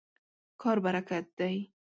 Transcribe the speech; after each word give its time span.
کار 0.61 0.77
برکت 0.85 1.25
دی. 1.37 1.55